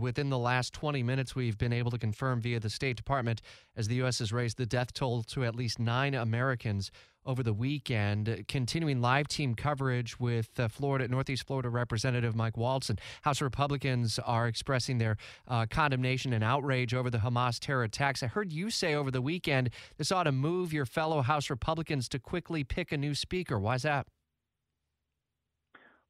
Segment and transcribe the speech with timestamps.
[0.00, 3.42] Within the last 20 minutes, we've been able to confirm via the State Department
[3.76, 4.20] as the U.S.
[4.20, 6.90] has raised the death toll to at least nine Americans
[7.26, 8.46] over the weekend.
[8.48, 12.90] Continuing live team coverage with uh, Florida, Northeast Florida Representative Mike Waltz.
[13.20, 18.22] House Republicans are expressing their uh, condemnation and outrage over the Hamas terror attacks.
[18.22, 19.68] I heard you say over the weekend
[19.98, 23.58] this ought to move your fellow House Republicans to quickly pick a new speaker.
[23.60, 24.06] Why is that?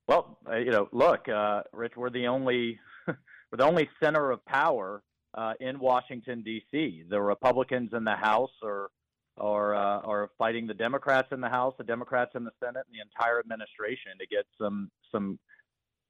[0.06, 4.44] Well, uh, you know, look, uh, Rich, we're the only we're the only center of
[4.44, 5.02] power
[5.34, 7.04] uh, in Washington D.C.
[7.08, 8.90] The Republicans in the House are
[9.38, 12.94] are uh, are fighting the Democrats in the House, the Democrats in the Senate, and
[12.94, 15.38] the entire administration to get some some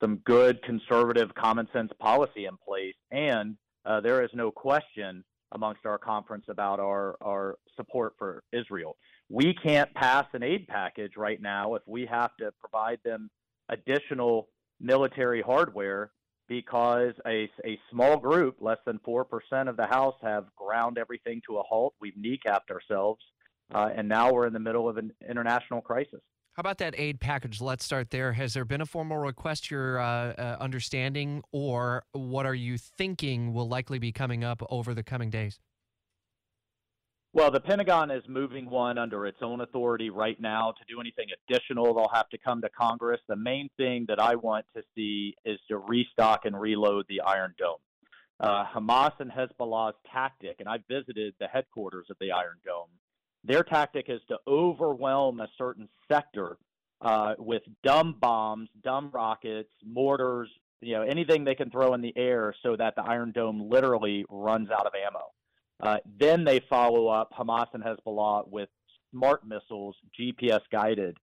[0.00, 2.94] some good conservative common sense policy in place.
[3.10, 8.96] And uh, there is no question amongst our conference about our our support for Israel.
[9.28, 13.30] We can't pass an aid package right now if we have to provide them
[13.68, 14.48] additional
[14.80, 16.10] military hardware
[16.52, 19.24] because a, a small group, less than 4%
[19.70, 21.94] of the House, have ground everything to a halt.
[21.98, 23.22] We've kneecapped ourselves,
[23.74, 26.20] uh, and now we're in the middle of an international crisis.
[26.52, 27.62] How about that aid package?
[27.62, 28.34] Let's start there.
[28.34, 33.54] Has there been a formal request you're uh, uh, understanding, or what are you thinking
[33.54, 35.58] will likely be coming up over the coming days?
[37.34, 40.72] Well, the Pentagon is moving one under its own authority right now.
[40.72, 43.20] To do anything additional, they'll have to come to Congress.
[43.26, 47.54] The main thing that I want to see is to restock and reload the Iron
[47.58, 47.78] Dome.
[48.38, 52.88] Uh, Hamas and Hezbollah's tactic, and I visited the headquarters of the Iron Dome,
[53.44, 56.58] their tactic is to overwhelm a certain sector
[57.00, 60.48] uh, with dumb bombs, dumb rockets, mortars,
[60.80, 64.24] you know, anything they can throw in the air so that the Iron Dome literally
[64.28, 65.26] runs out of ammo.
[65.82, 68.68] Uh, then they follow up Hamas and Hezbollah with
[69.10, 71.16] smart missiles, GPS guided,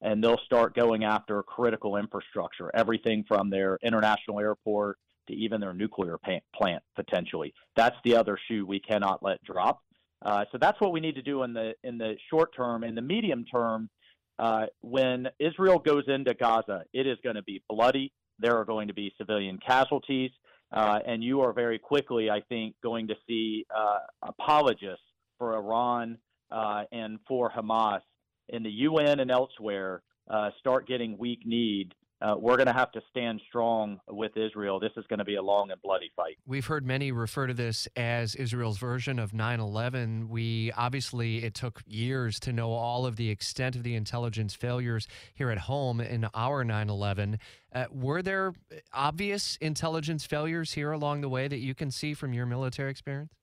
[0.00, 5.74] and they'll start going after critical infrastructure, everything from their international airport to even their
[5.74, 6.18] nuclear
[6.54, 7.52] plant potentially.
[7.74, 9.82] That's the other shoe we cannot let drop.
[10.24, 12.84] Uh, so that's what we need to do in the in the short term.
[12.84, 13.90] In the medium term,
[14.38, 18.12] uh, when Israel goes into Gaza, it is going to be bloody.
[18.38, 20.30] There are going to be civilian casualties.
[20.72, 25.04] Uh, and you are very quickly, I think, going to see uh, apologists
[25.38, 26.18] for Iran
[26.50, 28.00] uh, and for Hamas
[28.48, 32.90] in the UN and elsewhere uh, start getting weak kneed uh, we're going to have
[32.92, 34.80] to stand strong with Israel.
[34.80, 36.38] This is going to be a long and bloody fight.
[36.46, 40.28] We've heard many refer to this as Israel's version of 9 11.
[40.28, 45.06] We obviously, it took years to know all of the extent of the intelligence failures
[45.34, 47.38] here at home in our 9 11.
[47.74, 48.54] Uh, were there
[48.94, 53.34] obvious intelligence failures here along the way that you can see from your military experience?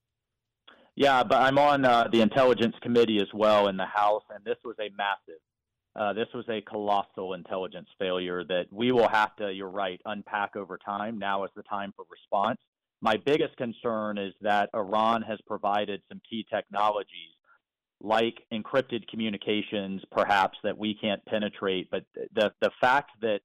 [0.95, 4.57] Yeah, but I'm on uh, the intelligence committee as well in the House, and this
[4.63, 5.41] was a massive
[5.95, 10.55] uh, this was a colossal intelligence failure that we will have to, you're right, unpack
[10.55, 11.19] over time.
[11.19, 12.59] Now is the time for response.
[13.01, 17.33] My biggest concern is that Iran has provided some key technologies
[18.01, 21.89] like encrypted communications, perhaps, that we can't penetrate.
[21.91, 23.41] But the, the fact that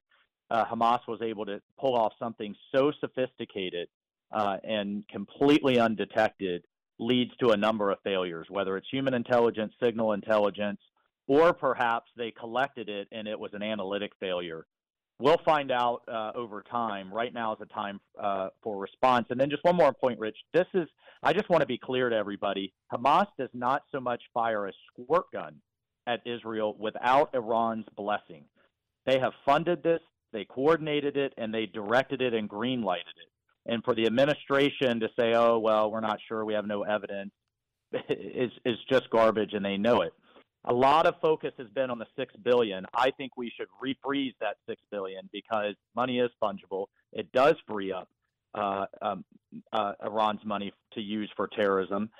[0.50, 3.88] uh, Hamas was able to pull off something so sophisticated
[4.32, 6.64] uh, and completely undetected
[6.98, 10.80] leads to a number of failures, whether it's human intelligence, signal intelligence,
[11.28, 14.66] or perhaps they collected it and it was an analytic failure.
[15.20, 17.12] We'll find out uh, over time.
[17.12, 19.26] Right now is a time uh, for response.
[19.30, 20.36] And then just one more point, Rich.
[20.54, 20.88] This is,
[21.22, 24.72] I just want to be clear to everybody Hamas does not so much fire a
[24.92, 25.56] squirt gun
[26.06, 28.44] at Israel without Iran's blessing.
[29.06, 30.00] They have funded this,
[30.32, 33.30] they coordinated it, and they directed it and greenlighted it.
[33.66, 37.32] And for the administration to say, oh, well, we're not sure, we have no evidence,
[38.08, 40.12] is, is just garbage, and they know it.
[40.68, 42.84] A lot of focus has been on the six billion.
[42.94, 46.86] I think we should refreeze that six billion because money is fungible.
[47.10, 48.08] It does free up
[48.54, 49.24] uh, um,
[49.72, 52.10] uh, Iran's money to use for terrorism.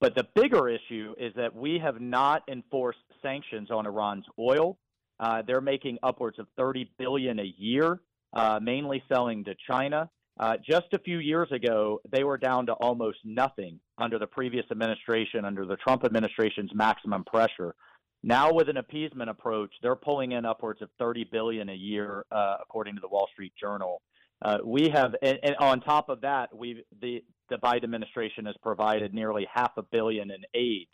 [0.00, 4.78] But the bigger issue is that we have not enforced sanctions on Iran's oil.
[5.20, 8.00] Uh, they're making upwards of 30 billion a year,
[8.34, 10.08] uh, mainly selling to China.
[10.38, 14.66] Uh, just a few years ago, they were down to almost nothing under the previous
[14.70, 17.74] administration, under the Trump administration's maximum pressure.
[18.22, 22.56] Now, with an appeasement approach, they're pulling in upwards of 30 billion a year, uh,
[22.60, 24.02] according to the Wall Street Journal.
[24.42, 28.54] Uh, we have, and, and, on top of that, we the the Biden administration has
[28.62, 30.88] provided nearly half a billion in aid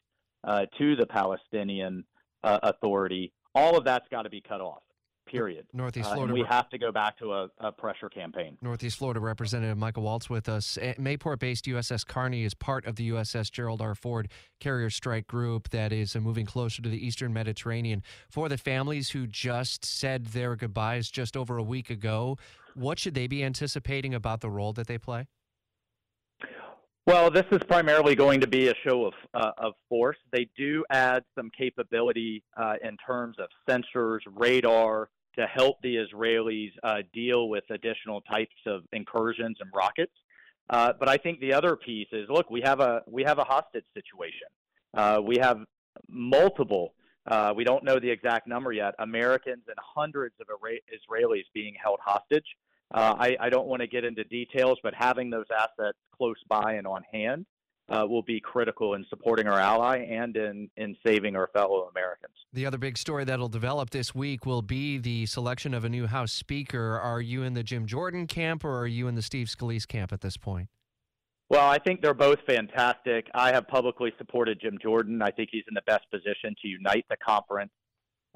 [0.45, 2.05] uh, to the Palestinian
[2.45, 3.33] uh, Authority.
[3.55, 4.83] All of that's got to be cut off
[5.33, 5.67] period.
[5.73, 6.35] Northeast uh, Florida.
[6.35, 8.57] We have to go back to a, a, pressure campaign.
[8.61, 10.79] Northeast Florida Representative Michael Waltz with us.
[10.99, 13.95] Mayport-based USS Carney is part of the USS Gerald R.
[13.95, 14.29] Ford
[14.61, 18.03] carrier strike group that is uh, moving closer to the Eastern Mediterranean.
[18.29, 22.37] For the families who just said their goodbyes just over a week ago,
[22.75, 25.27] What should they be anticipating about the role that they play?
[27.05, 30.19] Well, this is primarily going to be a show of uh, of force.
[30.31, 36.73] They do add some capability uh, in terms of sensors, radar to help the Israelis
[36.83, 40.13] uh, deal with additional types of incursions and rockets.
[40.71, 43.45] Uh, but I think the other piece is, look, we have a we have a
[43.45, 44.49] hostage situation.
[44.95, 45.59] Uh, we have
[46.09, 46.95] multiple.
[47.27, 48.95] Uh, we don't know the exact number yet.
[48.99, 52.47] Americans and hundreds of Israelis being held hostage.
[52.93, 56.75] Uh, I, I, don't want to get into details, but having those assets close by
[56.75, 57.47] and on hand
[57.89, 62.35] uh, will be critical in supporting our ally and in, in saving our fellow Americans.
[62.53, 66.07] The other big story that'll develop this week will be the selection of a new
[66.07, 66.99] House Speaker.
[66.99, 70.13] Are you in the Jim Jordan camp or are you in the Steve Scalise camp
[70.13, 70.69] at this point?
[71.51, 73.29] Well, I think they're both fantastic.
[73.35, 75.21] I have publicly supported Jim Jordan.
[75.21, 77.73] I think he's in the best position to unite the conference,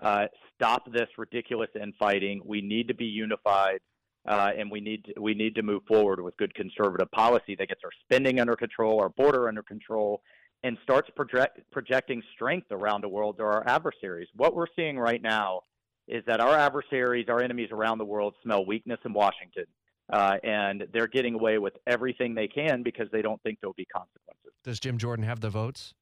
[0.02, 2.42] uh, stop this ridiculous infighting.
[2.44, 3.80] We need to be unified
[4.26, 7.68] uh, and we need to, we need to move forward with good conservative policy that
[7.68, 10.22] gets our spending under control, our border under control,
[10.62, 14.28] and starts project, projecting strength around the world to our adversaries.
[14.34, 15.60] What we're seeing right now
[16.08, 19.66] is that our adversaries, our enemies around the world, smell weakness in Washington.
[20.12, 23.86] Uh, and they're getting away with everything they can because they don't think there'll be
[23.86, 24.52] consequences.
[24.62, 25.94] Does Jim Jordan have the votes?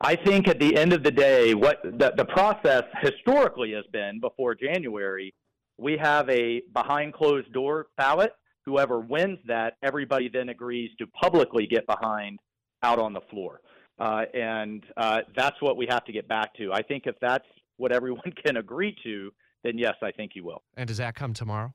[0.00, 4.20] I think at the end of the day, what the, the process historically has been
[4.20, 5.34] before January
[5.78, 8.32] we have a behind closed door ballot.
[8.64, 12.38] Whoever wins that, everybody then agrees to publicly get behind
[12.82, 13.60] out on the floor.
[13.98, 16.72] Uh, and uh, that's what we have to get back to.
[16.72, 17.46] I think if that's
[17.76, 19.30] what everyone can agree to,
[19.62, 20.62] then yes, I think you will.
[20.76, 21.72] And does that come tomorrow?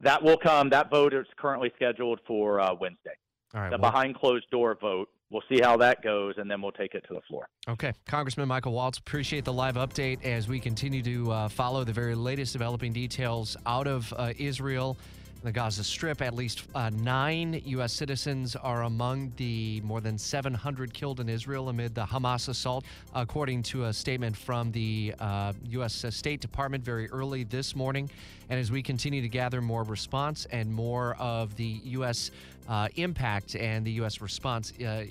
[0.00, 0.70] That will come.
[0.70, 3.16] That vote is currently scheduled for uh, Wednesday.
[3.54, 3.70] All right.
[3.70, 6.94] The well, behind closed door vote we'll see how that goes, and then we'll take
[6.94, 7.48] it to the floor.
[7.68, 7.92] Okay.
[8.06, 12.14] Congressman Michael Waltz, appreciate the live update as we continue to uh, follow the very
[12.14, 14.98] latest developing details out of uh, Israel.
[15.42, 17.92] The Gaza Strip, at least uh, nine U.S.
[17.92, 23.64] citizens are among the more than 700 killed in Israel amid the Hamas assault, according
[23.64, 26.04] to a statement from the uh, U.S.
[26.10, 28.08] State Department very early this morning.
[28.50, 32.30] And as we continue to gather more response and more of the U.S.
[32.68, 34.20] Uh, impact and the U.S.
[34.20, 35.04] response uh,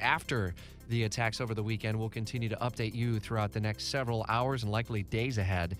[0.00, 0.54] after
[0.88, 1.98] the attacks over the weekend.
[1.98, 5.76] We'll continue to update you throughout the next several hours and likely days ahead.